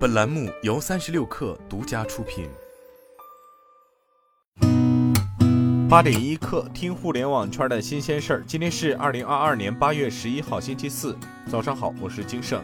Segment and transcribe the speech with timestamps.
[0.00, 2.48] 本栏目由三十六氪独家出品。
[5.90, 8.44] 八点一刻，听互联网圈的新鲜事儿。
[8.46, 11.14] 今天是二零二二年八月十一号，星期四，
[11.50, 12.62] 早上好，我是金盛。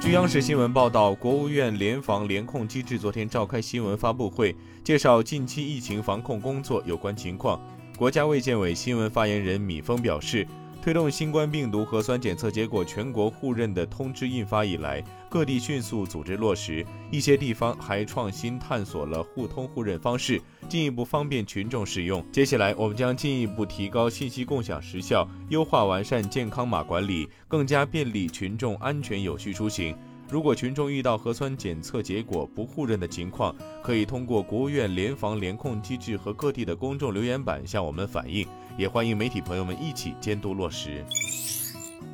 [0.00, 7.60] 据央视新闻报道，国务院联防联控机制昨天召开新闻发布会，介绍近期疫情防控工作有关情况。
[7.96, 10.44] 国家卫健委新闻发言人米峰表示。
[10.82, 22.24] 推动新冠病毒核酸检测结果全国互认的通知印发以来，各地迅速组织落实，一些地方还创新探索了互通互认方式，进一步方便群众使用。
[22.32, 29.94] 接下来，我们将进一步提高信息共享时效，优化完善健康码管理，更加便利群众安全有序出行。
[30.30, 33.52] 如果群众遇到核酸检测结果不互认的情况，
[33.82, 38.46] 可以通过国务院联防联控机制和各地的公众留言板向我们反映，
[38.78, 41.04] 也欢迎媒体朋友们一起监督落实。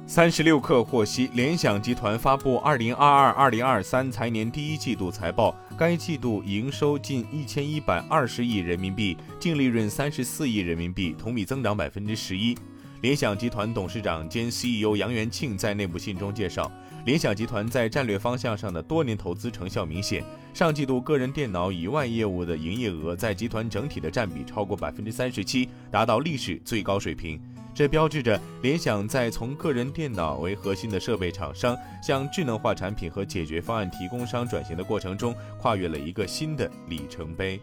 [0.06, 12.56] 三十六氪获悉，联想集团发布二零二二二零二三财年第一季度财报，该季度营收近一千一百二十亿人民币，净利润三十四亿人民币，同比增长百分之十一。
[13.02, 16.70] 联想集团董事长兼 CEO 杨元庆在内部信中介绍。
[17.04, 20.24] 联想集团在战略方向上的多年投资成效明显。
[20.52, 27.40] 上季度个人电脑以外业务的营业额在集团整体的占比超过百分之三十七，达到历史最高水平。
[27.74, 37.60] 这标志着联想在从个人电脑为核心的设备厂商向智能化产品和解决方案提供商转型的过程中，跨越了一个新的里程碑。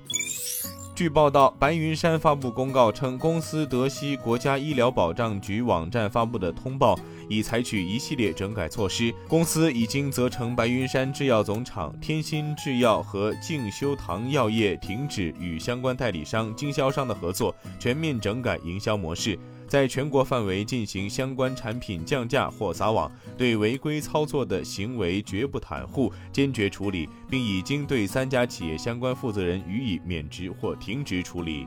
[1.03, 6.97] 据报道，白云山发布公告称，公司德西国家医疗保障局网站发布的通报，
[7.33, 9.13] 已采取一系列整改措施。
[9.27, 19.37] 公司已经责成白云山制药总厂、天心制药和静修堂药业停止与相关代理商、经销商的合作，全面整改营销模式。
[19.65, 31.65] 在全国范围进行相关产品降价或撒网，对违规操作的行为绝不袒护，坚决处理，并已经对三家企业相关负责人予以免职或停职处理。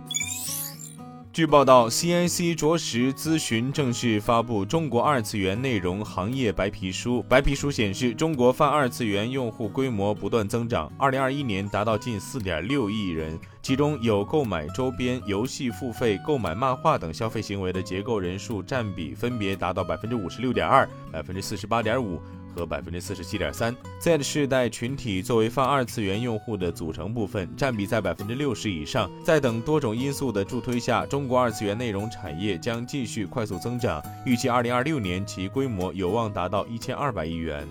[1.37, 7.19] 据报道，CIC 着实咨询正式发布《中国二次元内容行业白皮书》。
[7.25, 22.19] 白皮书显示，中国泛二次元用户规模不断增长，2021年达到近4.6亿人，其中有购买周边、游戏付费、购买漫画等消费行为的结构人数占比分别达到56.2%、48.5%。
[22.57, 29.11] 和百分之四十七点三，Z 世代群体作为泛二次元用户的组成部分，占比在百分之六十以上。
[29.23, 37.69] 在等多种因素的助推下，中国二次元内容产业将继续快速增长，预计二零二六年其规模有望达到一千二百亿元。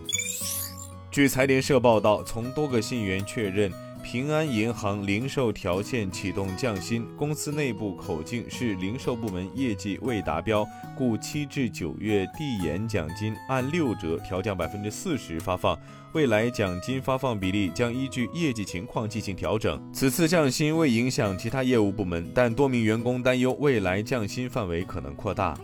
[1.09, 3.71] 据财联社报道，从多个信源确认。
[4.05, 10.63] 平安银行零售条线启动降薪，公司内部口径是零售部门业绩未达标，
[10.95, 15.75] 故七至九月递延奖金按六折调降百分之四十发放，
[16.13, 19.81] 未来奖金发放比例将依据业绩情况进行调整。
[19.91, 25.57] 此次降薪未影响其他业务部门，但多名员工担忧未来降薪范围可能扩大。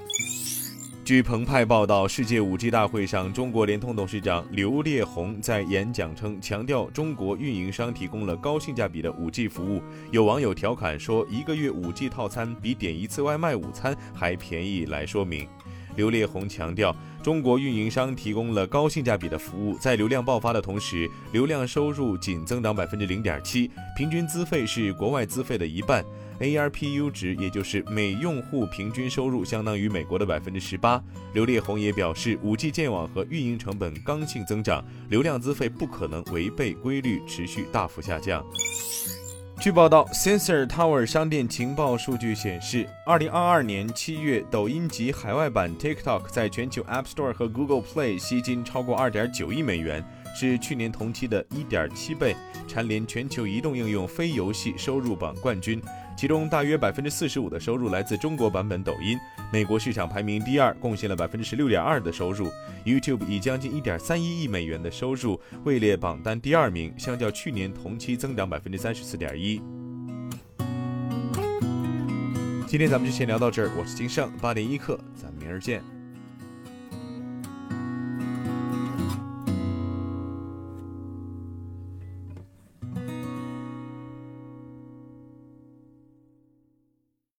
[1.12, 9.82] 据澎湃报道，世界 5G 大会上，中国联通董事长刘烈宏在演讲称，强调中国运营商提供了高性价比的 5G 服务。
[10.10, 15.46] 有网友调侃说，一个月 5G 套餐比点一次外卖午餐还便宜，来说明。
[15.96, 26.04] 刘烈宏强调，中国运营商提供了高性价比的服务，在流量爆发的同时，流量收入仅增长百分之零点七，平均资费是国外资费的一半。
[26.40, 31.00] ARPU 值，也就是每用户平均收入，相当于美国的百分之十八。
[31.34, 38.44] 刘烈宏也表示，5G 建网和运营成本刚性增长，流量资费不可能违背规律持续大幅下降。
[39.62, 52.36] 据报道，Sensor Tower 商店情报数据显示，二零二二年七月，抖音及海外版 TikTok 在全球 App Store 和 Google Play 吸金超过二点九亿美元，是去年同期的一点七倍，
[52.68, 55.80] 蝉联全球移动应用非游戏收入榜冠军。
[56.22, 59.18] 其中大约百分之四十五的收入来自中国版本抖音，
[59.52, 62.48] 美国市场排名第二，贡献了百分之十六点二的收入。
[62.86, 69.60] YouTube 以将近一点三一亿美元的收入位列榜单第二名，相较去年同期增长百分之三十四点一。
[72.68, 75.82] 今天咱们就先聊到这儿，我是金盛，八点一刻，咱们明儿见。